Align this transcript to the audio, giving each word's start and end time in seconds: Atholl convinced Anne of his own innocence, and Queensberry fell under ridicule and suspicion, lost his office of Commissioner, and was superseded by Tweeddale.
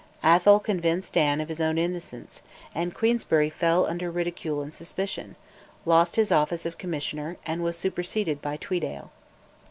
Atholl 0.23 0.59
convinced 0.59 1.15
Anne 1.15 1.39
of 1.41 1.47
his 1.47 1.61
own 1.61 1.77
innocence, 1.77 2.41
and 2.73 2.91
Queensberry 2.95 3.51
fell 3.51 3.85
under 3.85 4.09
ridicule 4.09 4.63
and 4.63 4.73
suspicion, 4.73 5.35
lost 5.85 6.15
his 6.15 6.31
office 6.31 6.65
of 6.65 6.79
Commissioner, 6.79 7.37
and 7.45 7.61
was 7.63 7.77
superseded 7.77 8.41
by 8.41 8.57
Tweeddale. 8.57 9.11